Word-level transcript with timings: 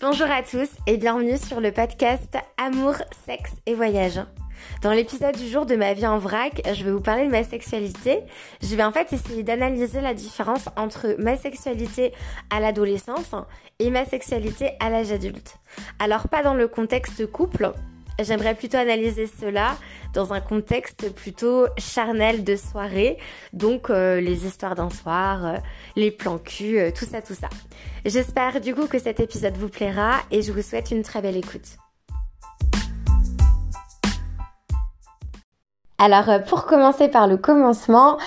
Bonjour 0.00 0.30
à 0.30 0.42
tous 0.42 0.70
et 0.86 0.96
bienvenue 0.96 1.36
sur 1.36 1.60
le 1.60 1.72
podcast 1.72 2.34
Amour, 2.56 2.94
sexe 3.26 3.52
et 3.66 3.74
voyage. 3.74 4.18
Dans 4.80 4.92
l'épisode 4.92 5.36
du 5.36 5.46
jour 5.46 5.66
de 5.66 5.76
ma 5.76 5.92
vie 5.92 6.06
en 6.06 6.16
vrac, 6.16 6.62
je 6.74 6.84
vais 6.84 6.90
vous 6.90 7.02
parler 7.02 7.26
de 7.26 7.30
ma 7.30 7.44
sexualité. 7.44 8.20
Je 8.62 8.74
vais 8.76 8.82
en 8.82 8.92
fait 8.92 9.12
essayer 9.12 9.42
d'analyser 9.42 10.00
la 10.00 10.14
différence 10.14 10.70
entre 10.76 11.16
ma 11.18 11.36
sexualité 11.36 12.14
à 12.48 12.60
l'adolescence 12.60 13.34
et 13.78 13.90
ma 13.90 14.06
sexualité 14.06 14.70
à 14.80 14.88
l'âge 14.88 15.12
adulte. 15.12 15.58
Alors 15.98 16.28
pas 16.28 16.42
dans 16.42 16.54
le 16.54 16.66
contexte 16.66 17.30
couple, 17.30 17.70
J'aimerais 18.22 18.54
plutôt 18.54 18.76
analyser 18.76 19.26
cela 19.40 19.76
dans 20.12 20.32
un 20.32 20.40
contexte 20.40 21.12
plutôt 21.14 21.66
charnel 21.78 22.44
de 22.44 22.56
soirée, 22.56 23.18
donc 23.52 23.88
euh, 23.88 24.20
les 24.20 24.46
histoires 24.46 24.74
d'un 24.74 24.90
soir, 24.90 25.46
euh, 25.46 25.56
les 25.96 26.10
plans 26.10 26.38
cul, 26.38 26.78
euh, 26.78 26.90
tout 26.90 27.04
ça, 27.04 27.22
tout 27.22 27.34
ça. 27.34 27.48
J'espère 28.04 28.60
du 28.60 28.74
coup 28.74 28.86
que 28.86 28.98
cet 28.98 29.20
épisode 29.20 29.56
vous 29.56 29.68
plaira 29.68 30.16
et 30.30 30.42
je 30.42 30.52
vous 30.52 30.62
souhaite 30.62 30.90
une 30.90 31.02
très 31.02 31.22
belle 31.22 31.36
écoute. 31.36 31.76
Alors 35.98 36.42
pour 36.44 36.64
commencer 36.64 37.08
par 37.08 37.26
le 37.26 37.36
commencement, 37.36 38.18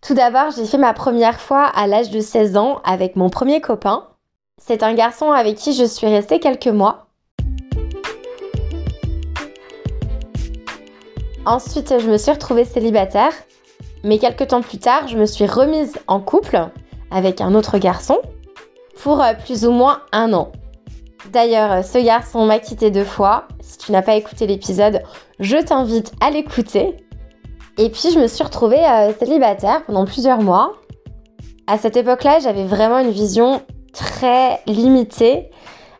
tout 0.00 0.14
d'abord 0.14 0.50
j'ai 0.56 0.64
fait 0.64 0.78
ma 0.78 0.94
première 0.94 1.40
fois 1.40 1.64
à 1.66 1.86
l'âge 1.86 2.10
de 2.10 2.20
16 2.20 2.56
ans 2.56 2.80
avec 2.84 3.16
mon 3.16 3.28
premier 3.28 3.60
copain. 3.60 4.08
C'est 4.58 4.82
un 4.82 4.94
garçon 4.94 5.30
avec 5.30 5.56
qui 5.56 5.72
je 5.72 5.84
suis 5.84 6.06
restée 6.06 6.40
quelques 6.40 6.68
mois. 6.68 7.05
Ensuite, 11.46 12.00
je 12.00 12.10
me 12.10 12.18
suis 12.18 12.32
retrouvée 12.32 12.64
célibataire. 12.64 13.32
Mais 14.02 14.18
quelques 14.18 14.48
temps 14.48 14.62
plus 14.62 14.78
tard, 14.78 15.06
je 15.06 15.16
me 15.16 15.26
suis 15.26 15.46
remise 15.46 15.96
en 16.08 16.20
couple 16.20 16.60
avec 17.12 17.40
un 17.40 17.54
autre 17.54 17.78
garçon 17.78 18.20
pour 19.02 19.22
euh, 19.22 19.32
plus 19.32 19.64
ou 19.64 19.70
moins 19.70 20.02
un 20.12 20.32
an. 20.32 20.50
D'ailleurs, 21.32 21.84
ce 21.84 21.98
garçon 21.98 22.46
m'a 22.46 22.58
quitté 22.58 22.90
deux 22.90 23.04
fois. 23.04 23.46
Si 23.60 23.78
tu 23.78 23.92
n'as 23.92 24.02
pas 24.02 24.16
écouté 24.16 24.46
l'épisode, 24.46 25.02
je 25.38 25.56
t'invite 25.56 26.12
à 26.20 26.30
l'écouter. 26.30 26.96
Et 27.78 27.90
puis, 27.90 28.10
je 28.12 28.18
me 28.18 28.26
suis 28.26 28.42
retrouvée 28.42 28.84
euh, 28.84 29.12
célibataire 29.16 29.84
pendant 29.86 30.04
plusieurs 30.04 30.42
mois. 30.42 30.72
À 31.68 31.78
cette 31.78 31.96
époque-là, 31.96 32.40
j'avais 32.40 32.64
vraiment 32.64 32.98
une 32.98 33.10
vision 33.10 33.62
très 33.92 34.60
limitée 34.66 35.50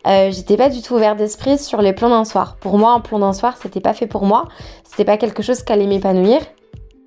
euh, 0.07 0.31
j'étais 0.31 0.57
pas 0.57 0.69
du 0.69 0.83
tout 0.83 0.95
ouverte 0.95 1.19
d'esprit 1.19 1.59
sur 1.59 1.83
les 1.83 1.93
plans 1.93 2.09
d'un 2.09 2.25
soir. 2.25 2.57
Pour 2.61 2.79
moi, 2.79 2.93
un 2.93 3.01
plan 3.01 3.19
d'un 3.19 3.33
soir, 3.33 3.57
c'était 3.61 3.81
pas 3.81 3.93
fait 3.93 4.07
pour 4.07 4.25
moi. 4.25 4.47
C'était 4.85 5.05
pas 5.05 5.17
quelque 5.17 5.43
chose 5.43 5.63
qui 5.63 5.73
allait 5.73 5.87
m'épanouir. 5.87 6.41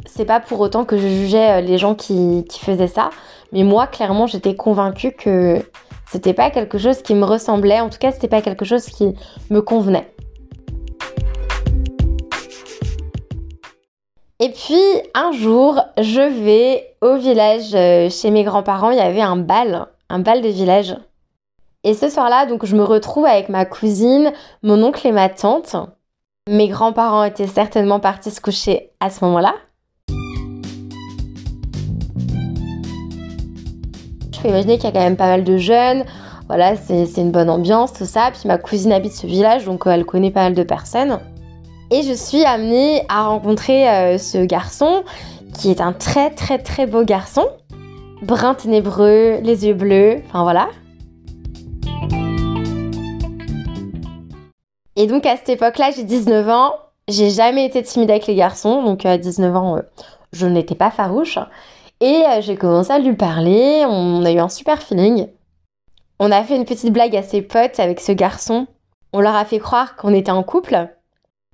C'est 0.06 0.26
pas 0.26 0.42
pour 0.42 0.60
autant 0.60 0.84
que 0.84 0.98
je 0.98 1.08
jugeais 1.08 1.60
euh, 1.60 1.62
les 1.62 1.78
gens 1.78 1.96
qui, 1.96 2.46
faisaient 2.62 2.88
ça. 2.88 3.10
Mais 3.54 3.64
moi, 3.64 3.88
clairement, 3.88 4.28
j'étais 4.28 4.56
convaincue 4.56 5.14
que 5.14 5.64
c'était 6.12 6.34
pas 6.34 6.50
quelque 6.50 6.78
chose 6.78 7.02
qui 7.02 7.16
me 7.16 7.24
ressemblait. 7.24 7.80
En 7.80 7.90
tout 7.90 8.00
cas, 8.00 8.12
c'était 8.12 8.28
pas 8.28 8.42
quelque 8.42 8.66
chose 8.66 8.86
qui 8.86 9.16
me 9.50 9.62
convenait. 9.62 10.12
Et 14.42 14.50
puis 14.50 14.82
un 15.14 15.32
jour, 15.34 15.82
je 15.98 16.22
vais 16.22 16.96
au 17.02 17.18
village 17.18 17.76
euh, 17.76 18.10
chez 18.10 18.30
mes 18.32 18.44
grands-parents. 18.44 18.92
Il 18.92 18.98
y 18.98 19.02
avait 19.02 19.22
un 19.22 19.38
bal, 19.38 19.88
un 20.10 20.20
bal 20.20 20.42
de 20.42 20.48
village. 20.48 20.96
Et 21.86 21.94
ce 21.94 22.10
soir-là, 22.10 22.46
donc, 22.46 22.66
je 22.66 22.76
me 22.76 22.84
retrouve 22.84 23.26
avec 23.26 23.48
ma 23.48 23.64
cousine, 23.64 24.34
mon 24.64 24.84
oncle 24.84 25.08
et 25.08 25.14
ma 25.14 25.30
tante. 25.30 25.78
Mes 26.50 26.68
grands-parents 26.68 27.24
étaient 27.24 27.48
certainement 27.48 28.02
partis 28.02 28.32
se 28.32 28.42
coucher 28.42 28.92
à 29.00 29.10
ce 29.10 29.24
moment-là. 29.24 29.54
Je 34.34 34.42
peux 34.42 34.50
imaginer 34.50 34.76
qu'il 34.76 34.86
y 34.86 34.88
a 34.88 34.92
quand 34.92 35.00
même 35.00 35.16
pas 35.16 35.28
mal 35.28 35.46
de 35.46 35.56
jeunes. 35.56 36.04
Voilà, 36.48 36.76
c'est 36.76 37.06
une 37.16 37.32
bonne 37.32 37.50
ambiance, 37.50 37.94
tout 37.94 38.06
ça. 38.06 38.32
Puis 38.32 38.50
ma 38.50 38.58
cousine 38.58 38.92
habite 38.92 39.14
ce 39.14 39.26
village, 39.26 39.64
donc 39.64 39.88
euh, 39.88 39.92
elle 39.92 40.06
connaît 40.06 40.32
pas 40.32 40.44
mal 40.44 40.56
de 40.56 40.64
personnes. 40.64 41.20
Et 41.92 42.02
je 42.02 42.14
suis 42.14 42.44
amenée 42.44 43.04
à 43.08 43.28
rencontrer 43.28 43.90
euh, 43.90 44.18
ce 44.18 44.44
garçon, 44.44 45.04
qui 45.54 45.72
est 45.72 45.80
un 45.80 45.94
très 45.94 46.30
très 46.30 46.58
très 46.58 46.88
beau 46.88 47.06
garçon. 47.06 47.48
Brun 48.22 48.54
ténébreux, 48.54 49.38
les 49.42 49.66
yeux 49.66 49.74
bleus, 49.74 50.22
enfin 50.28 50.44
voilà. 50.44 50.68
Et 55.00 55.08
donc 55.08 55.26
à 55.26 55.38
cette 55.38 55.48
époque-là, 55.48 55.92
j'ai 55.96 56.04
19 56.04 56.50
ans. 56.50 56.76
J'ai 57.08 57.30
jamais 57.30 57.66
été 57.66 57.82
timide 57.82 58.12
avec 58.12 58.28
les 58.28 58.36
garçons. 58.36 58.84
Donc 58.84 59.06
à 59.06 59.18
19 59.18 59.56
ans, 59.56 59.78
euh, 59.78 59.82
je 60.34 60.46
n'étais 60.46 60.76
pas 60.76 60.92
farouche. 60.92 61.40
Et 62.02 62.22
euh, 62.28 62.42
j'ai 62.42 62.58
commencé 62.58 62.92
à 62.92 63.00
lui 63.00 63.16
parler. 63.16 63.86
On 63.88 64.26
a 64.26 64.32
eu 64.32 64.40
un 64.40 64.50
super 64.50 64.84
feeling. 64.84 65.28
On 66.20 66.34
a 66.34 66.44
fait 66.44 66.58
une 66.58 66.66
petite 66.66 66.92
blague 66.92 67.16
à 67.16 67.24
ses 67.24 67.42
potes 67.42 67.80
avec 67.80 68.02
ce 68.02 68.12
garçon. 68.12 68.68
On 69.14 69.22
leur 69.22 69.36
a 69.36 69.46
fait 69.46 69.60
croire 69.60 69.96
qu'on 69.96 70.14
était 70.14 70.32
en 70.32 70.44
couple. 70.44 70.90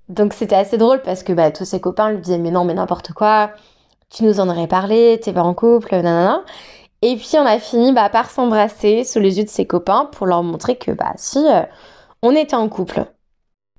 Donc 0.09 0.34
c'était 0.34 0.55
assez 0.55 0.79
drôle 0.79 1.03
parce 1.03 1.22
que 1.22 1.31
bah, 1.31 1.51
tous 1.51 1.66
ses 1.66 1.79
copains 1.79 2.09
lui 2.09 2.22
disaient 2.22 2.39
mais 2.39 2.51
non 2.51 2.66
mais 2.66 2.73
n'importe 2.73 3.13
quoi, 3.13 3.51
tu 4.09 4.23
nous 4.23 4.39
en 4.39 4.50
aurais 4.50 4.67
parlé, 4.67 5.19
t'es 5.22 5.34
pas 5.34 5.44
en 5.44 5.53
couple, 5.53 5.94
nanana. 5.94 6.44
Et 7.03 7.16
puis 7.16 7.29
on 7.35 7.45
a 7.45 7.59
fini 7.59 7.91
bah, 7.91 8.09
par 8.09 8.31
s'embrasser 8.31 9.03
sous 9.03 9.19
les 9.19 9.38
yeux 9.38 9.44
de 9.44 9.50
ses 9.50 9.67
copains 9.67 10.09
pour 10.11 10.25
leur 10.25 10.41
montrer 10.41 10.78
que 10.78 10.91
bah 10.91 11.13
si, 11.16 11.45
euh, 11.47 11.61
on 12.23 12.35
était 12.35 12.55
en 12.55 12.69
couple. 12.69 13.05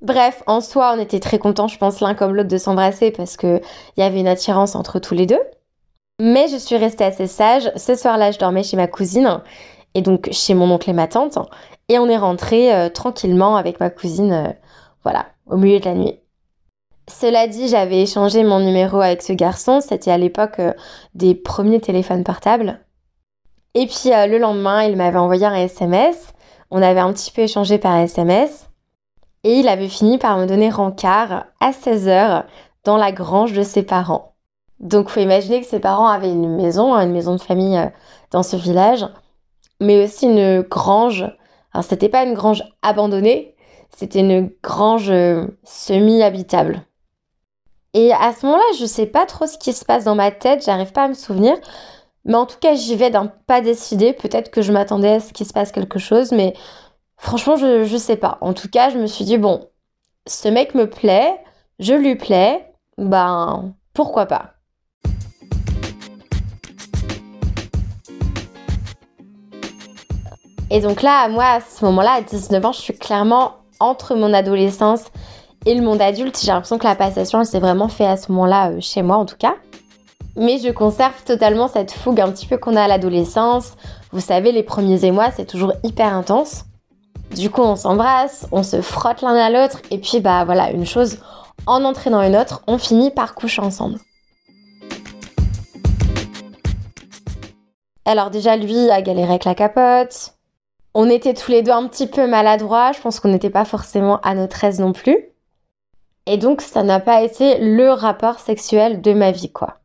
Bref, 0.02 0.42
en 0.46 0.60
soi, 0.60 0.94
on 0.94 1.00
était 1.00 1.20
très 1.20 1.38
contents, 1.38 1.68
je 1.68 1.78
pense, 1.78 2.00
l'un 2.00 2.14
comme 2.14 2.34
l'autre 2.34 2.48
de 2.48 2.58
s'embrasser 2.58 3.10
parce 3.10 3.36
qu'il 3.36 3.62
y 3.96 4.02
avait 4.02 4.20
une 4.20 4.28
attirance 4.28 4.74
entre 4.74 4.98
tous 4.98 5.14
les 5.14 5.26
deux. 5.26 5.40
Mais 6.20 6.48
je 6.48 6.56
suis 6.56 6.76
restée 6.76 7.04
assez 7.04 7.26
sage. 7.26 7.70
Ce 7.76 7.94
soir-là, 7.94 8.30
je 8.30 8.38
dormais 8.38 8.62
chez 8.62 8.76
ma 8.76 8.86
cousine 8.86 9.40
et 9.94 10.02
donc 10.02 10.28
chez 10.32 10.54
mon 10.54 10.70
oncle 10.70 10.90
et 10.90 10.94
ma 10.94 11.08
tante. 11.08 11.38
Et 11.88 11.98
on 11.98 12.08
est 12.08 12.16
rentré 12.16 12.74
euh, 12.74 12.88
tranquillement 12.90 13.56
avec 13.56 13.80
ma 13.80 13.90
cousine, 13.90 14.32
euh, 14.32 14.52
voilà, 15.02 15.26
au 15.46 15.56
milieu 15.56 15.78
de 15.80 15.84
la 15.86 15.94
nuit. 15.94 16.18
Cela 17.08 17.46
dit, 17.46 17.68
j'avais 17.68 18.02
échangé 18.02 18.44
mon 18.44 18.60
numéro 18.60 19.00
avec 19.00 19.22
ce 19.22 19.32
garçon. 19.32 19.80
C'était 19.80 20.10
à 20.10 20.18
l'époque 20.18 20.58
euh, 20.58 20.72
des 21.14 21.34
premiers 21.34 21.80
téléphones 21.80 22.24
portables. 22.24 22.80
Et 23.74 23.86
puis 23.86 24.08
le 24.10 24.38
lendemain, 24.38 24.84
il 24.84 24.96
m'avait 24.96 25.18
envoyé 25.18 25.44
un 25.44 25.54
SMS. 25.54 26.32
On 26.70 26.80
avait 26.80 27.00
un 27.00 27.12
petit 27.12 27.30
peu 27.30 27.42
échangé 27.42 27.76
par 27.76 27.94
SMS. 27.96 28.65
Et 29.46 29.60
il 29.60 29.68
avait 29.68 29.86
fini 29.86 30.18
par 30.18 30.38
me 30.38 30.46
donner 30.46 30.70
rencard 30.70 31.44
à 31.60 31.70
16h 31.70 32.46
dans 32.82 32.96
la 32.96 33.12
grange 33.12 33.52
de 33.52 33.62
ses 33.62 33.84
parents. 33.84 34.34
Donc 34.80 35.08
faut 35.08 35.20
imaginer 35.20 35.60
que 35.60 35.68
ses 35.68 35.78
parents 35.78 36.08
avaient 36.08 36.32
une 36.32 36.56
maison, 36.56 36.92
hein, 36.92 37.04
une 37.04 37.12
maison 37.12 37.36
de 37.36 37.40
famille 37.40 37.78
euh, 37.78 37.86
dans 38.32 38.42
ce 38.42 38.56
village, 38.56 39.06
mais 39.80 40.02
aussi 40.02 40.26
une 40.26 40.62
grange. 40.62 41.24
Alors 41.72 41.84
c'était 41.84 42.08
pas 42.08 42.24
une 42.24 42.34
grange 42.34 42.64
abandonnée, 42.82 43.54
c'était 43.96 44.18
une 44.18 44.50
grange 44.64 45.10
euh, 45.10 45.46
semi-habitable. 45.62 46.82
Et 47.94 48.12
à 48.12 48.32
ce 48.32 48.46
moment-là, 48.46 48.76
je 48.80 48.84
sais 48.84 49.06
pas 49.06 49.26
trop 49.26 49.46
ce 49.46 49.58
qui 49.58 49.72
se 49.72 49.84
passe 49.84 50.02
dans 50.02 50.16
ma 50.16 50.32
tête, 50.32 50.64
j'arrive 50.66 50.90
pas 50.90 51.04
à 51.04 51.08
me 51.08 51.14
souvenir. 51.14 51.54
Mais 52.24 52.34
en 52.34 52.46
tout 52.46 52.58
cas, 52.60 52.74
j'y 52.74 52.96
vais 52.96 53.10
d'un 53.10 53.26
pas 53.46 53.60
décidé. 53.60 54.12
Peut-être 54.12 54.50
que 54.50 54.60
je 54.60 54.72
m'attendais 54.72 55.12
à 55.12 55.20
ce 55.20 55.32
qu'il 55.32 55.46
se 55.46 55.52
passe 55.52 55.70
quelque 55.70 56.00
chose, 56.00 56.32
mais 56.32 56.54
Franchement, 57.16 57.56
je, 57.56 57.84
je 57.84 57.96
sais 57.96 58.16
pas. 58.16 58.38
En 58.40 58.52
tout 58.52 58.68
cas, 58.68 58.90
je 58.90 58.98
me 58.98 59.06
suis 59.06 59.24
dit, 59.24 59.38
bon, 59.38 59.68
ce 60.26 60.48
mec 60.48 60.74
me 60.74 60.88
plaît, 60.88 61.40
je 61.78 61.94
lui 61.94 62.16
plais, 62.16 62.72
ben 62.98 63.74
pourquoi 63.94 64.26
pas. 64.26 64.52
Et 70.70 70.80
donc 70.80 71.02
là, 71.02 71.28
moi, 71.28 71.44
à 71.44 71.60
ce 71.60 71.84
moment-là, 71.84 72.14
à 72.14 72.20
19 72.22 72.64
ans, 72.64 72.72
je 72.72 72.80
suis 72.80 72.98
clairement 72.98 73.52
entre 73.78 74.14
mon 74.14 74.32
adolescence 74.32 75.04
et 75.64 75.74
le 75.74 75.82
monde 75.82 76.02
adulte. 76.02 76.38
J'ai 76.40 76.48
l'impression 76.48 76.78
que 76.78 76.86
la 76.86 76.96
passation, 76.96 77.40
elle 77.40 77.46
s'est 77.46 77.60
vraiment 77.60 77.88
fait 77.88 78.06
à 78.06 78.16
ce 78.16 78.32
moment-là, 78.32 78.70
euh, 78.70 78.80
chez 78.80 79.02
moi 79.02 79.16
en 79.16 79.26
tout 79.26 79.36
cas. 79.36 79.54
Mais 80.34 80.58
je 80.58 80.70
conserve 80.70 81.22
totalement 81.24 81.68
cette 81.68 81.92
fougue 81.92 82.20
un 82.20 82.30
petit 82.30 82.46
peu 82.46 82.58
qu'on 82.58 82.76
a 82.76 82.82
à 82.82 82.88
l'adolescence. 82.88 83.74
Vous 84.12 84.20
savez, 84.20 84.52
les 84.52 84.62
premiers 84.62 85.04
émois, 85.04 85.30
c'est 85.30 85.46
toujours 85.46 85.72
hyper 85.82 86.12
intense. 86.12 86.64
Du 87.34 87.50
coup, 87.50 87.62
on 87.62 87.76
s'embrasse, 87.76 88.46
on 88.52 88.62
se 88.62 88.80
frotte 88.80 89.22
l'un 89.22 89.34
à 89.34 89.50
l'autre, 89.50 89.80
et 89.90 89.98
puis 89.98 90.20
bah 90.20 90.44
voilà, 90.44 90.70
une 90.70 90.86
chose 90.86 91.18
en 91.66 91.84
entraînant 91.84 92.22
une 92.22 92.36
autre, 92.36 92.62
on 92.66 92.78
finit 92.78 93.10
par 93.10 93.34
coucher 93.34 93.62
ensemble. 93.62 93.98
Alors 98.04 98.30
déjà, 98.30 98.56
lui 98.56 98.90
a 98.90 99.02
galéré 99.02 99.30
avec 99.30 99.44
la 99.44 99.54
capote. 99.54 100.34
On 100.94 101.10
était 101.10 101.34
tous 101.34 101.50
les 101.50 101.62
deux 101.62 101.72
un 101.72 101.88
petit 101.88 102.06
peu 102.06 102.26
maladroits, 102.26 102.92
je 102.92 103.00
pense 103.00 103.20
qu'on 103.20 103.28
n'était 103.28 103.50
pas 103.50 103.64
forcément 103.64 104.20
à 104.20 104.34
notre 104.34 104.62
aise 104.64 104.80
non 104.80 104.92
plus. 104.92 105.18
Et 106.26 106.38
donc, 106.38 106.60
ça 106.60 106.82
n'a 106.82 107.00
pas 107.00 107.22
été 107.22 107.58
le 107.58 107.90
rapport 107.90 108.38
sexuel 108.38 109.02
de 109.02 109.12
ma 109.12 109.32
vie, 109.32 109.52
quoi. 109.52 109.78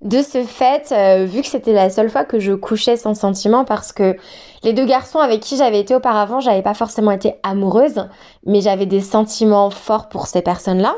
De 0.00 0.22
ce 0.22 0.44
fait, 0.44 0.92
euh, 0.92 1.24
vu 1.24 1.42
que 1.42 1.48
c'était 1.48 1.72
la 1.72 1.90
seule 1.90 2.08
fois 2.08 2.24
que 2.24 2.38
je 2.38 2.52
couchais 2.52 2.96
sans 2.96 3.14
sentiment, 3.14 3.64
parce 3.64 3.92
que 3.92 4.16
les 4.62 4.72
deux 4.72 4.84
garçons 4.84 5.18
avec 5.18 5.40
qui 5.40 5.56
j'avais 5.56 5.80
été 5.80 5.94
auparavant, 5.94 6.38
j'avais 6.38 6.62
pas 6.62 6.74
forcément 6.74 7.10
été 7.10 7.34
amoureuse, 7.42 8.08
mais 8.46 8.60
j'avais 8.60 8.86
des 8.86 9.00
sentiments 9.00 9.70
forts 9.70 10.08
pour 10.08 10.28
ces 10.28 10.40
personnes-là. 10.40 10.94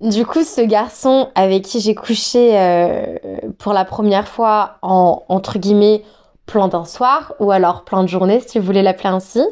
Du 0.00 0.24
coup, 0.24 0.44
ce 0.44 0.62
garçon 0.62 1.28
avec 1.34 1.62
qui 1.62 1.80
j'ai 1.80 1.94
couché 1.94 2.58
euh, 2.58 3.18
pour 3.58 3.74
la 3.74 3.84
première 3.84 4.26
fois 4.26 4.78
en 4.82 5.22
entre 5.28 5.58
guillemets 5.58 6.02
plan 6.46 6.68
d'un 6.68 6.84
soir, 6.86 7.34
ou 7.38 7.50
alors 7.50 7.84
plein 7.84 8.02
de 8.02 8.08
journées 8.08 8.40
si 8.40 8.58
vous 8.58 8.64
voulez 8.64 8.82
l'appeler 8.82 9.10
ainsi, 9.10 9.42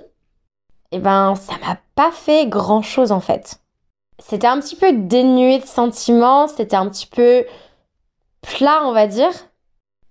eh 0.90 0.98
ben 0.98 1.34
ça 1.34 1.52
m'a 1.64 1.76
pas 1.94 2.10
fait 2.10 2.46
grand 2.46 2.82
chose 2.82 3.12
en 3.12 3.20
fait. 3.20 3.60
C'était 4.18 4.48
un 4.48 4.58
petit 4.58 4.74
peu 4.74 4.92
dénué 4.92 5.58
de 5.58 5.66
sentiments, 5.66 6.48
c'était 6.48 6.76
un 6.76 6.88
petit 6.88 7.06
peu 7.06 7.44
plat, 8.42 8.82
on 8.84 8.92
va 8.92 9.06
dire. 9.06 9.30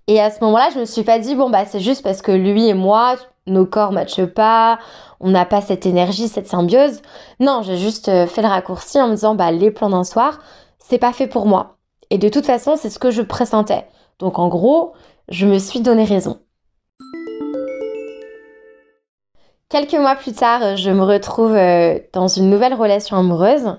Et 0.08 0.20
à 0.20 0.32
ce 0.32 0.44
moment-là, 0.44 0.70
je 0.74 0.80
me 0.80 0.86
suis 0.86 1.04
pas 1.04 1.20
dit, 1.20 1.36
bon, 1.36 1.50
bah, 1.50 1.66
c'est 1.66 1.80
juste 1.80 2.04
parce 2.04 2.22
que 2.22 2.32
lui 2.32 2.68
et 2.68 2.74
moi, 2.74 3.16
nos 3.46 3.66
corps 3.66 3.92
matchent 3.92 4.26
pas, 4.26 4.80
on 5.20 5.30
n'a 5.30 5.46
pas 5.46 5.62
cette 5.62 5.86
énergie, 5.86 6.28
cette 6.28 6.48
symbiose. 6.48 7.02
Non, 7.40 7.62
j'ai 7.62 7.78
juste 7.78 8.10
euh, 8.10 8.26
fait 8.26 8.42
le 8.42 8.48
raccourci 8.48 9.00
en 9.00 9.08
me 9.08 9.16
disant, 9.16 9.36
bah, 9.36 9.52
les 9.52 9.72
plans 9.72 9.90
d'un 9.90 10.04
soir, 10.04 10.40
c'est 10.80 10.98
pas 10.98 11.14
fait 11.14 11.28
pour 11.28 11.46
moi. 11.46 11.78
Et 12.10 12.18
de 12.18 12.30
toute 12.30 12.46
façon, 12.46 12.76
c'est 12.76 12.90
ce 12.90 13.00
que 13.00 13.12
je 13.12 13.22
pressentais. 13.22 13.88
Donc, 14.18 14.40
en 14.40 14.48
gros, 14.48 14.94
je 15.30 15.46
me 15.46 15.60
suis 15.60 15.82
donné 15.82 16.06
raison. 16.06 16.40
Quelques 19.70 19.94
mois 19.94 20.16
plus 20.16 20.34
tard, 20.34 20.78
je 20.78 20.90
me 20.90 21.04
retrouve 21.04 21.54
euh, 21.54 22.00
dans 22.14 22.28
une 22.28 22.50
nouvelle 22.50 22.74
relation 22.74 23.18
amoureuse. 23.18 23.78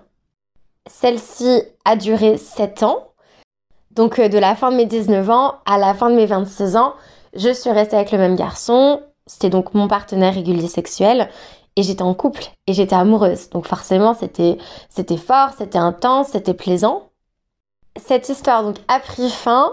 Celle-ci 0.87 1.63
a 1.85 1.97
duré 1.97 2.37
7 2.37 2.85
ans. 2.85 3.10
Donc 3.91 4.19
euh, 4.19 4.29
de 4.29 4.39
la 4.39 4.55
fin 4.55 4.71
de 4.71 4.77
mes 4.77 4.87
19 4.87 5.29
ans 5.31 5.55
à 5.67 5.79
la 5.79 5.95
fin 5.95 6.11
de 6.11 6.15
mes 6.15 6.27
26 6.27 6.77
ans, 6.77 6.95
je 7.35 7.53
suis 7.53 7.71
restée 7.71 7.97
avec 7.97 8.13
le 8.13 8.19
même 8.19 8.37
garçon. 8.37 9.01
C'était 9.27 9.51
donc 9.51 9.75
mon 9.75 9.89
partenaire 9.89 10.35
régulier 10.35 10.69
sexuel. 10.69 11.29
Et 11.77 11.83
j'étais 11.83 12.03
en 12.03 12.15
couple 12.15 12.45
et 12.67 12.73
j'étais 12.73 12.97
amoureuse. 12.97 13.49
Donc 13.51 13.67
forcément, 13.67 14.15
c'était, 14.15 14.59
c'était 14.89 15.17
fort, 15.17 15.51
c'était 15.57 15.79
intense, 15.79 16.29
c'était 16.29 16.55
plaisant. 16.55 17.11
Cette 17.97 18.29
histoire 18.29 18.65
donc 18.65 18.77
a 18.89 19.01
pris 19.01 19.31
fin. 19.31 19.73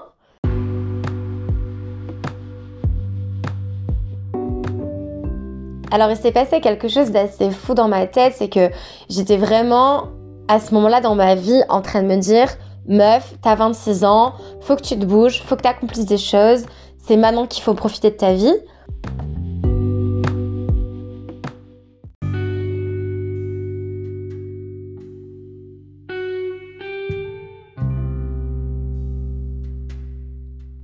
Alors 5.92 6.12
il 6.12 6.18
s'est 6.18 6.32
passé 6.32 6.60
quelque 6.62 6.88
chose 6.88 7.12
d'assez 7.12 7.50
fou 7.50 7.74
dans 7.74 7.88
ma 7.88 8.06
tête, 8.08 8.34
c'est 8.38 8.50
que 8.50 8.70
j'étais 9.10 9.38
vraiment 9.38 10.10
à 10.48 10.60
ce 10.60 10.74
moment-là 10.74 11.02
dans 11.02 11.16
ma 11.16 11.36
vie 11.36 11.62
en 11.70 11.82
train 11.82 12.04
de 12.04 12.08
me 12.08 12.18
dire 12.18 12.50
meuf, 12.88 13.36
t'as 13.42 13.56
26 13.56 14.04
ans, 14.04 14.34
faut 14.62 14.76
que 14.76 14.82
tu 14.82 14.98
te 14.98 15.06
bouges, 15.06 15.42
faut 15.44 15.56
que 15.56 15.62
tu 15.62 15.68
accomplisses 15.68 16.06
des 16.06 16.18
choses, 16.18 16.66
c'est 16.98 17.18
maintenant 17.18 17.46
qu'il 17.46 17.64
faut 17.64 17.74
profiter 17.74 18.12
de 18.12 18.16
ta 18.16 18.34
vie. 18.34 18.54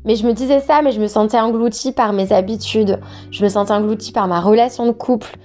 Mais 0.05 0.17
je 0.17 0.27
me 0.27 0.33
disais 0.33 0.59
ça, 0.59 0.81
mais 0.81 0.91
je 0.91 0.99
me 0.99 1.07
sentais 1.07 1.39
engloutie 1.39 1.93
par 1.93 2.11
mes 2.11 2.33
habitudes, 2.33 2.99
je 3.31 3.43
me 3.43 3.49
sentais 3.49 3.71
engloutie 3.71 4.11
par 4.11 4.27
ma 4.27 4.41
relation 4.41 4.85
de 4.85 4.91
couple, 4.91 5.37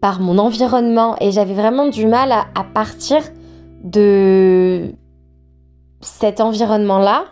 par 0.00 0.20
mon 0.20 0.38
environnement, 0.38 1.16
et 1.20 1.30
j'avais 1.30 1.54
vraiment 1.54 1.88
du 1.88 2.06
mal 2.06 2.32
à 2.32 2.64
partir 2.74 3.22
de 3.84 4.92
cet 6.00 6.40
environnement-là. 6.40 7.24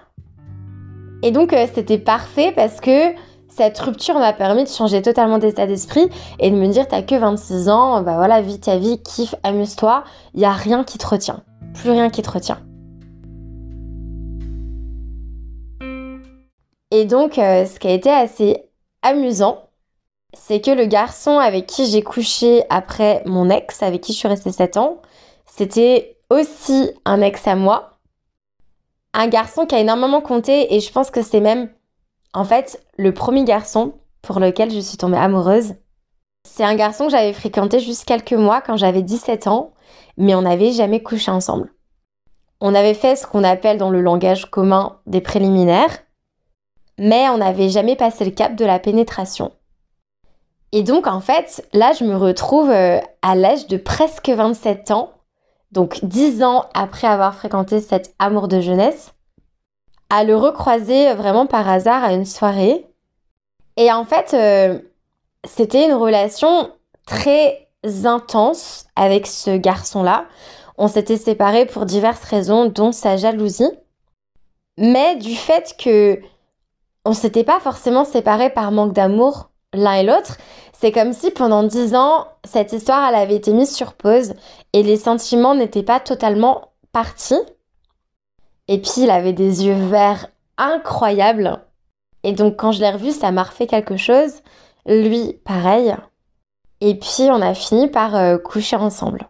Et 1.22 1.30
donc 1.30 1.52
euh, 1.52 1.66
c'était 1.74 1.98
parfait 1.98 2.52
parce 2.54 2.80
que 2.80 3.12
cette 3.48 3.78
rupture 3.78 4.14
m'a 4.14 4.32
permis 4.32 4.64
de 4.64 4.68
changer 4.68 5.02
totalement 5.02 5.38
d'état 5.38 5.66
d'esprit 5.66 6.08
et 6.38 6.50
de 6.50 6.56
me 6.56 6.68
dire 6.68 6.86
t'as 6.86 7.02
que 7.02 7.16
26 7.16 7.68
ans, 7.68 8.02
bah 8.02 8.16
voilà, 8.16 8.40
vis 8.40 8.60
ta 8.60 8.76
vie, 8.76 9.02
kiffe, 9.02 9.34
amuse-toi, 9.42 10.04
il 10.34 10.44
a 10.44 10.52
rien 10.52 10.84
qui 10.84 10.98
te 10.98 11.06
retient, 11.06 11.42
plus 11.74 11.90
rien 11.90 12.08
qui 12.08 12.22
te 12.22 12.30
retient. 12.30 12.60
Et 16.90 17.04
donc 17.04 17.38
euh, 17.38 17.66
ce 17.66 17.78
qui 17.80 17.88
a 17.88 17.92
été 17.92 18.10
assez 18.10 18.62
amusant, 19.02 19.68
c'est 20.34 20.60
que 20.60 20.70
le 20.70 20.86
garçon 20.86 21.38
avec 21.38 21.66
qui 21.66 21.86
j'ai 21.86 22.02
couché 22.02 22.62
après 22.70 23.22
mon 23.26 23.50
ex, 23.50 23.82
avec 23.82 24.02
qui 24.02 24.12
je 24.12 24.18
suis 24.18 24.28
restée 24.28 24.52
7 24.52 24.76
ans, 24.76 25.02
c'était 25.46 26.18
aussi 26.30 26.90
un 27.04 27.20
ex 27.20 27.46
à 27.46 27.56
moi. 27.56 27.97
Un 29.14 29.28
garçon 29.28 29.66
qui 29.66 29.74
a 29.74 29.80
énormément 29.80 30.20
compté 30.20 30.74
et 30.74 30.80
je 30.80 30.92
pense 30.92 31.10
que 31.10 31.22
c'est 31.22 31.40
même 31.40 31.70
en 32.34 32.44
fait 32.44 32.82
le 32.96 33.12
premier 33.12 33.44
garçon 33.44 33.94
pour 34.22 34.40
lequel 34.40 34.70
je 34.70 34.80
suis 34.80 34.98
tombée 34.98 35.16
amoureuse. 35.16 35.74
C'est 36.44 36.64
un 36.64 36.74
garçon 36.74 37.06
que 37.06 37.12
j'avais 37.12 37.32
fréquenté 37.32 37.80
juste 37.80 38.04
quelques 38.04 38.32
mois 38.32 38.60
quand 38.60 38.76
j'avais 38.76 39.02
17 39.02 39.46
ans, 39.46 39.72
mais 40.16 40.34
on 40.34 40.42
n'avait 40.42 40.72
jamais 40.72 41.02
couché 41.02 41.30
ensemble. 41.30 41.72
On 42.60 42.74
avait 42.74 42.94
fait 42.94 43.16
ce 43.16 43.26
qu'on 43.26 43.44
appelle 43.44 43.78
dans 43.78 43.90
le 43.90 44.00
langage 44.00 44.46
commun 44.50 44.98
des 45.06 45.20
préliminaires, 45.20 45.98
mais 46.98 47.28
on 47.28 47.38
n'avait 47.38 47.68
jamais 47.68 47.96
passé 47.96 48.24
le 48.24 48.30
cap 48.30 48.56
de 48.56 48.64
la 48.64 48.78
pénétration. 48.78 49.52
Et 50.72 50.82
donc 50.82 51.06
en 51.06 51.20
fait, 51.20 51.66
là 51.72 51.92
je 51.92 52.04
me 52.04 52.16
retrouve 52.16 52.70
euh, 52.70 53.00
à 53.22 53.34
l'âge 53.34 53.68
de 53.68 53.76
presque 53.76 54.28
27 54.28 54.90
ans 54.90 55.12
donc 55.72 56.04
dix 56.04 56.42
ans 56.42 56.66
après 56.74 57.06
avoir 57.06 57.34
fréquenté 57.34 57.80
cet 57.80 58.14
amour 58.18 58.48
de 58.48 58.60
jeunesse, 58.60 59.12
à 60.10 60.24
le 60.24 60.36
recroiser 60.36 61.12
vraiment 61.14 61.46
par 61.46 61.68
hasard 61.68 62.02
à 62.02 62.12
une 62.12 62.24
soirée. 62.24 62.86
Et 63.76 63.92
en 63.92 64.04
fait, 64.04 64.34
euh, 64.34 64.78
c'était 65.44 65.84
une 65.86 65.94
relation 65.94 66.70
très 67.06 67.68
intense 68.04 68.86
avec 68.96 69.26
ce 69.26 69.56
garçon-là. 69.56 70.26
On 70.78 70.88
s'était 70.88 71.16
séparés 71.16 71.66
pour 71.66 71.86
diverses 71.86 72.24
raisons, 72.24 72.66
dont 72.66 72.92
sa 72.92 73.16
jalousie. 73.16 73.70
Mais 74.78 75.16
du 75.16 75.34
fait 75.34 75.76
que 75.78 76.20
on 77.04 77.12
s'était 77.12 77.44
pas 77.44 77.60
forcément 77.60 78.04
séparés 78.04 78.50
par 78.50 78.70
manque 78.70 78.92
d'amour 78.92 79.50
l'un 79.74 79.94
et 79.94 80.02
l'autre, 80.02 80.36
c'est 80.72 80.92
comme 80.92 81.12
si 81.12 81.30
pendant 81.30 81.62
dix 81.62 81.94
ans, 81.94 82.28
cette 82.44 82.72
histoire, 82.72 83.08
elle 83.08 83.16
avait 83.16 83.36
été 83.36 83.52
mise 83.52 83.74
sur 83.74 83.94
pause 83.94 84.34
et 84.72 84.82
les 84.82 84.96
sentiments 84.96 85.54
n'étaient 85.54 85.82
pas 85.82 86.00
totalement 86.00 86.72
partis. 86.92 87.40
Et 88.68 88.78
puis, 88.78 89.02
il 89.02 89.10
avait 89.10 89.32
des 89.32 89.66
yeux 89.66 89.74
verts 89.74 90.28
incroyables. 90.56 91.60
Et 92.22 92.32
donc, 92.32 92.56
quand 92.56 92.72
je 92.72 92.80
l'ai 92.80 92.90
revu, 92.90 93.12
ça 93.12 93.30
m'a 93.30 93.42
refait 93.42 93.66
quelque 93.66 93.96
chose. 93.96 94.42
Lui, 94.86 95.34
pareil. 95.44 95.94
Et 96.80 96.94
puis, 96.94 97.22
on 97.22 97.40
a 97.40 97.54
fini 97.54 97.88
par 97.88 98.14
euh, 98.14 98.38
coucher 98.38 98.76
ensemble. 98.76 99.28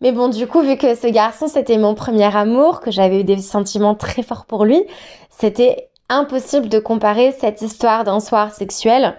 Mais 0.00 0.12
bon, 0.12 0.28
du 0.28 0.46
coup, 0.46 0.60
vu 0.60 0.76
que 0.76 0.94
ce 0.94 1.06
garçon, 1.06 1.48
c'était 1.48 1.78
mon 1.78 1.94
premier 1.94 2.34
amour, 2.36 2.80
que 2.80 2.90
j'avais 2.90 3.20
eu 3.20 3.24
des 3.24 3.38
sentiments 3.38 3.94
très 3.94 4.22
forts 4.22 4.44
pour 4.44 4.64
lui, 4.66 4.84
c'était 5.30 5.90
impossible 6.08 6.68
de 6.68 6.78
comparer 6.78 7.32
cette 7.32 7.62
histoire 7.62 8.04
d'un 8.04 8.20
soir 8.20 8.52
sexuel 8.52 9.16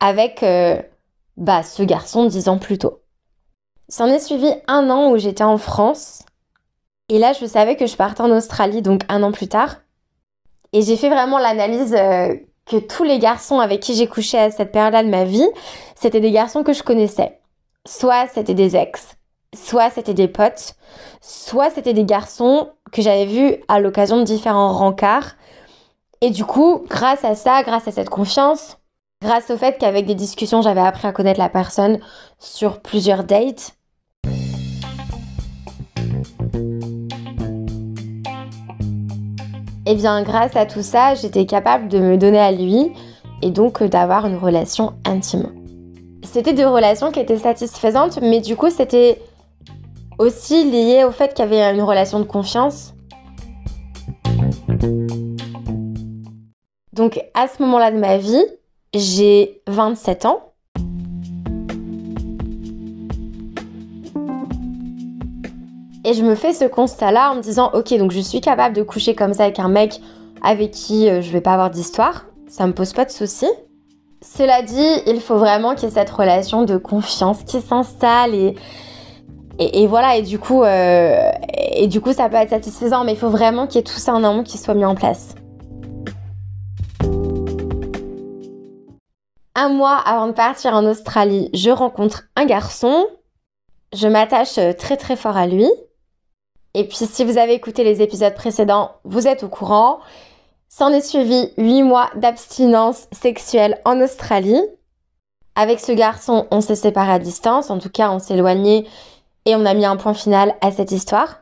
avec 0.00 0.42
euh, 0.42 0.80
bah, 1.36 1.62
ce 1.62 1.82
garçon 1.82 2.26
dix 2.26 2.48
ans 2.48 2.58
plus 2.58 2.78
tôt. 2.78 3.00
S'en 3.88 4.06
est 4.06 4.20
suivi 4.20 4.52
un 4.66 4.90
an 4.90 5.10
où 5.10 5.18
j'étais 5.18 5.44
en 5.44 5.58
France. 5.58 6.24
Et 7.08 7.18
là, 7.18 7.32
je 7.32 7.46
savais 7.46 7.76
que 7.76 7.86
je 7.86 7.96
partais 7.96 8.20
en 8.20 8.30
Australie, 8.30 8.82
donc 8.82 9.02
un 9.08 9.22
an 9.22 9.32
plus 9.32 9.48
tard. 9.48 9.76
Et 10.72 10.82
j'ai 10.82 10.96
fait 10.96 11.08
vraiment 11.08 11.38
l'analyse 11.38 11.94
euh, 11.94 12.34
que 12.66 12.76
tous 12.76 13.04
les 13.04 13.18
garçons 13.18 13.60
avec 13.60 13.80
qui 13.80 13.94
j'ai 13.94 14.06
couché 14.06 14.38
à 14.38 14.50
cette 14.50 14.72
période-là 14.72 15.02
de 15.02 15.08
ma 15.08 15.24
vie, 15.24 15.48
c'était 15.94 16.20
des 16.20 16.30
garçons 16.30 16.62
que 16.62 16.74
je 16.74 16.82
connaissais. 16.82 17.40
Soit 17.86 18.26
c'était 18.34 18.54
des 18.54 18.76
ex, 18.76 19.16
soit 19.54 19.88
c'était 19.88 20.12
des 20.12 20.28
potes, 20.28 20.74
soit 21.22 21.70
c'était 21.70 21.94
des 21.94 22.04
garçons 22.04 22.68
que 22.92 23.00
j'avais 23.00 23.24
vus 23.24 23.56
à 23.68 23.80
l'occasion 23.80 24.18
de 24.18 24.24
différents 24.24 24.74
rencarts 24.74 25.36
et 26.20 26.30
du 26.30 26.44
coup, 26.44 26.84
grâce 26.88 27.24
à 27.24 27.34
ça, 27.34 27.62
grâce 27.62 27.86
à 27.86 27.92
cette 27.92 28.10
confiance, 28.10 28.78
grâce 29.22 29.50
au 29.50 29.56
fait 29.56 29.78
qu'avec 29.78 30.06
des 30.06 30.14
discussions, 30.14 30.62
j'avais 30.62 30.80
appris 30.80 31.06
à 31.06 31.12
connaître 31.12 31.38
la 31.38 31.48
personne 31.48 32.00
sur 32.38 32.80
plusieurs 32.80 33.24
dates, 33.24 33.74
et 39.86 39.92
eh 39.92 39.94
bien 39.94 40.22
grâce 40.22 40.54
à 40.54 40.66
tout 40.66 40.82
ça, 40.82 41.14
j'étais 41.14 41.46
capable 41.46 41.88
de 41.88 41.98
me 41.98 42.18
donner 42.18 42.40
à 42.40 42.52
lui 42.52 42.92
et 43.40 43.50
donc 43.50 43.82
d'avoir 43.82 44.26
une 44.26 44.36
relation 44.36 44.92
intime. 45.06 45.50
C'était 46.24 46.52
des 46.52 46.66
relations 46.66 47.10
qui 47.10 47.20
étaient 47.20 47.38
satisfaisantes, 47.38 48.18
mais 48.20 48.40
du 48.40 48.54
coup 48.54 48.68
c'était 48.68 49.18
aussi 50.18 50.70
lié 50.70 51.04
au 51.04 51.10
fait 51.10 51.32
qu'il 51.32 51.44
y 51.44 51.48
avait 51.48 51.74
une 51.74 51.82
relation 51.82 52.18
de 52.18 52.24
confiance 52.24 52.92
Donc 56.98 57.20
à 57.32 57.46
ce 57.46 57.62
moment-là 57.62 57.92
de 57.92 57.96
ma 57.96 58.18
vie, 58.18 58.44
j'ai 58.92 59.62
27 59.68 60.26
ans. 60.26 60.52
Et 66.04 66.12
je 66.12 66.24
me 66.24 66.34
fais 66.34 66.52
ce 66.52 66.64
constat-là 66.64 67.30
en 67.30 67.36
me 67.36 67.40
disant, 67.40 67.70
ok, 67.72 67.96
donc 67.98 68.10
je 68.10 68.18
suis 68.18 68.40
capable 68.40 68.74
de 68.74 68.82
coucher 68.82 69.14
comme 69.14 69.32
ça 69.32 69.44
avec 69.44 69.60
un 69.60 69.68
mec 69.68 70.00
avec 70.42 70.72
qui 70.72 71.08
euh, 71.08 71.20
je 71.20 71.30
vais 71.30 71.40
pas 71.40 71.52
avoir 71.52 71.70
d'histoire. 71.70 72.24
Ça 72.48 72.66
me 72.66 72.72
pose 72.72 72.92
pas 72.92 73.04
de 73.04 73.10
soucis. 73.10 73.46
Cela 74.20 74.62
dit, 74.62 75.02
il 75.06 75.20
faut 75.20 75.36
vraiment 75.36 75.76
qu'il 75.76 75.84
y 75.84 75.92
ait 75.92 75.94
cette 75.94 76.10
relation 76.10 76.64
de 76.64 76.76
confiance 76.78 77.44
qui 77.44 77.60
s'installe 77.60 78.34
et, 78.34 78.56
et, 79.60 79.86
voilà. 79.86 80.16
Et 80.16 80.22
du 80.22 80.40
coup, 80.40 80.64
euh, 80.64 81.30
et 81.76 81.86
du 81.86 82.00
coup, 82.00 82.12
ça 82.12 82.28
peut 82.28 82.36
être 82.36 82.50
satisfaisant, 82.50 83.04
mais 83.04 83.12
il 83.12 83.18
faut 83.18 83.30
vraiment 83.30 83.68
qu'il 83.68 83.76
y 83.76 83.78
ait 83.78 83.82
tout 83.84 84.00
ça 84.00 84.12
en 84.14 84.24
amont 84.24 84.42
qui 84.42 84.58
soit 84.58 84.74
mis 84.74 84.84
en 84.84 84.96
place. 84.96 85.36
Un 89.58 89.70
mois 89.70 89.96
avant 89.96 90.28
de 90.28 90.32
partir 90.32 90.72
en 90.72 90.86
Australie, 90.86 91.50
je 91.52 91.70
rencontre 91.70 92.22
un 92.36 92.44
garçon. 92.44 93.08
Je 93.92 94.06
m'attache 94.06 94.56
euh, 94.58 94.72
très 94.72 94.96
très 94.96 95.16
fort 95.16 95.36
à 95.36 95.48
lui. 95.48 95.68
Et 96.74 96.84
puis 96.84 97.06
si 97.10 97.24
vous 97.24 97.38
avez 97.38 97.54
écouté 97.54 97.82
les 97.82 98.00
épisodes 98.00 98.34
précédents, 98.34 98.92
vous 99.02 99.26
êtes 99.26 99.42
au 99.42 99.48
courant. 99.48 99.98
S'en 100.68 100.92
est 100.92 101.00
suivi 101.00 101.50
8 101.56 101.82
mois 101.82 102.08
d'abstinence 102.14 103.08
sexuelle 103.10 103.80
en 103.84 104.00
Australie. 104.00 104.62
Avec 105.56 105.80
ce 105.80 105.90
garçon, 105.90 106.46
on 106.52 106.60
s'est 106.60 106.76
séparés 106.76 107.14
à 107.14 107.18
distance, 107.18 107.70
en 107.70 107.80
tout 107.80 107.90
cas 107.90 108.10
on 108.10 108.20
s'est 108.20 108.34
éloigné 108.34 108.86
et 109.44 109.56
on 109.56 109.66
a 109.66 109.74
mis 109.74 109.86
un 109.86 109.96
point 109.96 110.14
final 110.14 110.54
à 110.60 110.70
cette 110.70 110.92
histoire. 110.92 111.40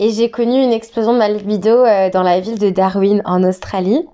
Et 0.00 0.10
j'ai 0.10 0.32
connu 0.32 0.60
une 0.60 0.72
explosion 0.72 1.12
de 1.12 1.18
ma 1.18 1.28
euh, 1.28 2.10
dans 2.10 2.24
la 2.24 2.40
ville 2.40 2.58
de 2.58 2.70
Darwin 2.70 3.22
en 3.24 3.44
Australie. 3.44 4.04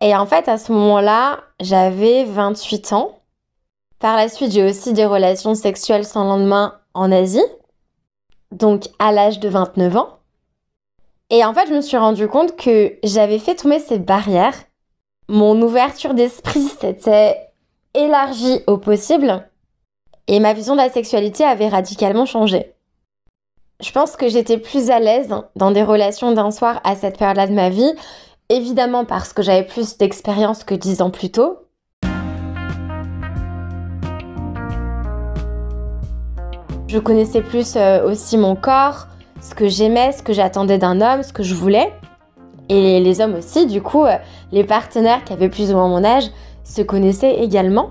Et 0.00 0.14
en 0.14 0.26
fait, 0.26 0.48
à 0.48 0.58
ce 0.58 0.72
moment-là, 0.72 1.40
j'avais 1.60 2.24
28 2.24 2.92
ans. 2.92 3.20
Par 3.98 4.16
la 4.16 4.28
suite, 4.28 4.52
j'ai 4.52 4.64
aussi 4.64 4.92
des 4.92 5.06
relations 5.06 5.54
sexuelles 5.54 6.04
sans 6.04 6.24
lendemain 6.24 6.78
en 6.92 7.10
Asie, 7.10 7.44
donc 8.52 8.84
à 8.98 9.12
l'âge 9.12 9.40
de 9.40 9.48
29 9.48 9.96
ans. 9.96 10.18
Et 11.30 11.44
en 11.44 11.54
fait, 11.54 11.66
je 11.68 11.74
me 11.74 11.80
suis 11.80 11.96
rendu 11.96 12.28
compte 12.28 12.56
que 12.56 12.94
j'avais 13.02 13.38
fait 13.38 13.54
tomber 13.54 13.78
ces 13.78 13.98
barrières. 13.98 14.54
Mon 15.28 15.60
ouverture 15.62 16.14
d'esprit 16.14 16.68
s'était 16.80 17.48
élargie 17.94 18.60
au 18.66 18.76
possible 18.76 19.48
et 20.26 20.40
ma 20.40 20.52
vision 20.52 20.74
de 20.74 20.80
la 20.80 20.90
sexualité 20.90 21.44
avait 21.44 21.68
radicalement 21.68 22.26
changé. 22.26 22.74
Je 23.80 23.90
pense 23.90 24.16
que 24.16 24.28
j'étais 24.28 24.58
plus 24.58 24.90
à 24.90 25.00
l'aise 25.00 25.28
dans 25.56 25.70
des 25.70 25.82
relations 25.82 26.32
d'un 26.32 26.50
soir 26.50 26.80
à 26.84 26.94
cette 26.96 27.18
période-là 27.18 27.46
de 27.46 27.52
ma 27.52 27.70
vie, 27.70 27.92
évidemment 28.48 29.04
parce 29.04 29.32
que 29.32 29.42
j'avais 29.42 29.64
plus 29.64 29.96
d'expérience 29.96 30.64
que 30.64 30.74
dix 30.74 31.02
ans 31.02 31.10
plus 31.10 31.30
tôt. 31.30 31.58
Je 36.86 36.98
connaissais 36.98 37.42
plus 37.42 37.74
euh, 37.76 38.08
aussi 38.08 38.38
mon 38.38 38.54
corps, 38.54 39.08
ce 39.40 39.54
que 39.54 39.66
j'aimais, 39.66 40.12
ce 40.12 40.22
que 40.22 40.32
j'attendais 40.32 40.78
d'un 40.78 41.00
homme, 41.00 41.22
ce 41.22 41.32
que 41.32 41.42
je 41.42 41.54
voulais. 41.54 41.92
Et 42.68 43.00
les 43.00 43.20
hommes 43.20 43.34
aussi, 43.34 43.66
du 43.66 43.82
coup, 43.82 44.04
euh, 44.04 44.16
les 44.52 44.64
partenaires 44.64 45.24
qui 45.24 45.32
avaient 45.32 45.48
plus 45.48 45.70
ou 45.72 45.74
moins 45.74 45.88
mon 45.88 46.04
âge 46.04 46.30
se 46.62 46.82
connaissaient 46.82 47.42
également. 47.42 47.90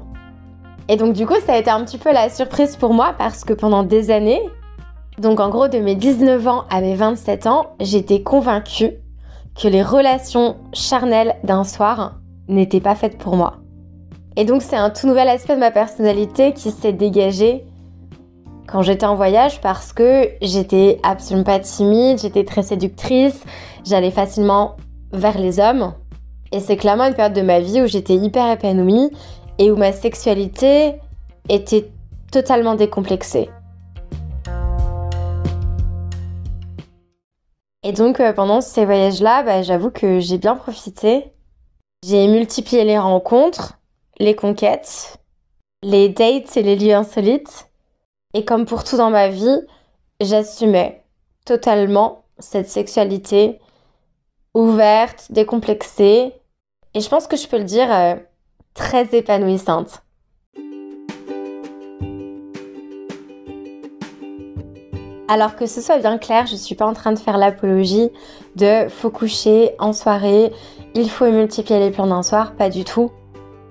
Et 0.88 0.96
donc 0.96 1.14
du 1.14 1.26
coup, 1.26 1.36
ça 1.46 1.54
a 1.54 1.58
été 1.58 1.70
un 1.70 1.84
petit 1.84 1.98
peu 1.98 2.14
la 2.14 2.30
surprise 2.30 2.76
pour 2.76 2.94
moi 2.94 3.14
parce 3.18 3.44
que 3.44 3.54
pendant 3.54 3.84
des 3.84 4.10
années, 4.10 4.42
donc 5.18 5.40
en 5.40 5.50
gros 5.50 5.68
de 5.68 5.80
mes 5.80 5.96
19 5.96 6.48
ans 6.48 6.66
à 6.70 6.82
mes 6.82 6.96
27 6.96 7.48
ans, 7.48 7.76
j'étais 7.80 8.22
convaincue 8.22 9.03
que 9.56 9.68
les 9.68 9.84
relations 9.84 10.58
charnelles 10.74 11.36
d'un 11.44 11.64
soir 11.64 12.20
n'étaient 12.48 12.82
pas 12.82 12.96
faites 12.96 13.18
pour 13.18 13.36
moi. 13.36 13.58
Et 14.36 14.46
donc 14.46 14.62
c'est 14.62 14.76
un 14.76 14.90
tout 14.90 15.08
nouvel 15.08 15.30
aspect 15.30 15.56
de 15.56 15.60
ma 15.60 15.72
personnalité 15.72 16.54
qui 16.54 16.72
s'est 16.72 16.94
dégagé 16.94 17.66
quand 18.68 18.82
j'étais 18.82 19.06
en 19.06 19.16
voyage 19.16 19.62
parce 19.62 19.94
que 19.94 20.30
j'étais 20.42 21.00
absolument 21.04 21.44
pas 21.44 21.60
timide, 21.60 22.20
j'étais 22.20 22.44
très 22.44 22.64
séductrice, 22.64 23.44
j'allais 23.86 24.12
facilement 24.12 24.78
vers 25.12 25.38
les 25.38 25.60
hommes. 25.60 25.94
Et 26.52 26.60
c'est 26.60 26.78
clairement 26.78 27.06
une 27.06 27.14
période 27.14 27.36
de 27.36 27.42
ma 27.42 27.60
vie 27.60 27.82
où 27.82 27.88
j'étais 27.88 28.16
hyper 28.16 28.52
épanouie 28.52 29.12
et 29.60 29.72
où 29.72 29.76
ma 29.76 29.92
sexualité 29.92 30.96
était 31.50 31.90
totalement 32.32 32.76
décomplexée. 32.76 33.50
Et 37.84 37.92
donc 37.92 38.20
euh, 38.20 38.34
pendant 38.34 38.62
ces 38.62 38.86
voyages-là, 38.86 39.44
bah, 39.44 39.62
j'avoue 39.62 39.92
que 39.92 40.20
j'ai 40.20 40.38
bien 40.38 40.56
profité. 40.56 41.34
J'ai 42.06 42.28
multiplié 42.28 42.84
les 42.84 42.98
rencontres, 42.98 43.80
les 44.20 44.36
conquêtes, 44.36 45.18
les 45.84 46.10
dates 46.10 46.56
et 46.58 46.64
les 46.64 46.76
lieux 46.76 46.94
insolites. 46.94 47.70
Et 48.34 48.46
comme 48.46 48.66
pour 48.66 48.84
tout 48.84 48.98
dans 48.98 49.10
ma 49.10 49.28
vie, 49.28 49.62
j'assumais 50.20 51.04
totalement 51.46 52.26
cette 52.40 52.70
sexualité 52.70 53.60
ouverte, 54.54 55.32
décomplexée. 55.32 56.34
Et 56.94 57.02
je 57.02 57.10
pense 57.10 57.28
que 57.28 57.38
je 57.38 57.48
peux 57.48 57.58
le 57.58 57.64
dire, 57.64 57.94
euh, 57.94 58.16
très 58.74 59.14
épanouissante. 59.16 60.03
Alors 65.28 65.56
que 65.56 65.66
ce 65.66 65.82
soit 65.82 65.98
bien 65.98 66.18
clair, 66.18 66.46
je 66.48 66.54
ne 66.54 66.58
suis 66.58 66.76
pas 66.76 66.86
en 66.86 66.94
train 66.94 67.12
de 67.12 67.20
faire 67.20 67.38
l'apologie 67.38 68.10
de 68.56 68.88
faut 68.90 69.10
coucher 69.10 69.72
en 69.80 69.94
soirée, 69.94 70.52
il 70.96 71.10
faut 71.10 71.30
multiplier 71.32 71.80
les 71.80 71.92
plans 71.92 72.08
d'un 72.08 72.24
soir, 72.24 72.54
pas 72.56 72.70
du 72.70 72.84
tout. 72.84 73.12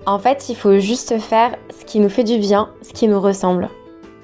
En 0.05 0.19
fait, 0.19 0.49
il 0.49 0.55
faut 0.55 0.79
juste 0.79 1.17
faire 1.19 1.55
ce 1.79 1.85
qui 1.85 1.99
nous 1.99 2.09
fait 2.09 2.23
du 2.23 2.37
bien, 2.37 2.69
ce 2.81 2.91
qui 2.91 3.07
nous 3.07 3.21
ressemble. 3.21 3.69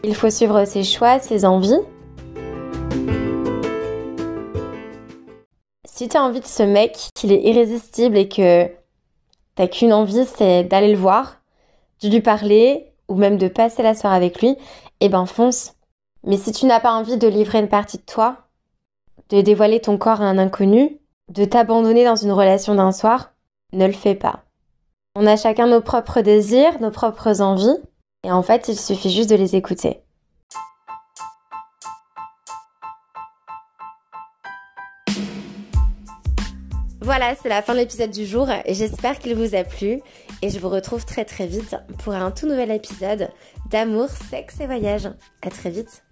Il 0.04 0.16
faut 0.16 0.30
suivre 0.30 0.66
ses 0.66 0.84
choix, 0.84 1.20
ses 1.20 1.46
envies. 1.46 1.80
Si 5.86 6.08
tu 6.10 6.18
as 6.18 6.24
envie 6.24 6.40
de 6.40 6.46
ce 6.46 6.64
mec, 6.64 6.98
qu'il 7.14 7.32
est 7.32 7.42
irrésistible 7.44 8.18
et 8.18 8.28
que 8.28 8.70
T'as 9.60 9.68
qu'une 9.68 9.92
envie, 9.92 10.26
c'est 10.26 10.64
d'aller 10.64 10.94
le 10.94 10.98
voir, 10.98 11.42
de 12.02 12.08
lui 12.08 12.22
parler 12.22 12.94
ou 13.10 13.16
même 13.16 13.38
de 13.38 13.50
passer 13.50 13.84
la 13.84 13.94
soirée 13.94 14.16
avec 14.16 14.40
lui, 14.40 14.52
et 14.52 14.58
eh 15.02 15.10
ben 15.10 15.26
fonce. 15.26 15.74
Mais 16.24 16.38
si 16.38 16.52
tu 16.52 16.66
n'as 16.66 16.80
pas 16.80 16.94
envie 16.94 17.18
de 17.18 17.28
livrer 17.28 17.60
une 17.60 17.70
partie 17.70 17.98
de 17.98 18.04
toi, 18.04 18.48
de 19.30 19.42
dévoiler 19.42 19.80
ton 19.80 19.98
corps 19.98 20.22
à 20.22 20.26
un 20.26 20.38
inconnu, 20.38 21.00
de 21.30 21.46
t'abandonner 21.46 22.04
dans 22.04 22.16
une 22.16 22.32
relation 22.32 22.76
d'un 22.76 22.92
soir, 22.92 23.32
ne 23.74 23.86
le 23.86 23.94
fais 23.94 24.16
pas. 24.16 24.44
On 25.16 25.28
a 25.28 25.38
chacun 25.38 25.68
nos 25.68 25.82
propres 25.82 26.22
désirs, 26.22 26.80
nos 26.82 26.92
propres 26.92 27.42
envies, 27.42 27.78
et 28.24 28.32
en 28.32 28.42
fait, 28.42 28.68
il 28.68 28.78
suffit 28.78 29.12
juste 29.12 29.30
de 29.30 29.36
les 29.36 29.56
écouter. 29.56 30.02
Voilà, 37.02 37.34
c'est 37.42 37.50
la 37.50 37.64
fin 37.64 37.74
de 37.74 37.80
l'épisode 37.80 38.12
du 38.12 38.24
jour 38.24 38.48
j'espère 38.68 39.18
qu'il 39.18 39.34
vous 39.34 39.56
a 39.56 39.64
plu 39.64 40.00
et 40.44 40.50
je 40.50 40.60
vous 40.60 40.70
retrouve 40.70 41.06
très 41.06 41.26
très 41.26 41.48
vite 41.48 41.76
pour 42.04 42.14
un 42.14 42.30
tout 42.30 42.46
nouvel 42.46 42.70
épisode 42.70 43.30
d'amour, 43.72 44.10
sexe 44.30 44.60
et 44.60 44.68
voyage. 44.68 45.10
À 45.42 45.50
très 45.50 45.72
vite. 45.72 46.04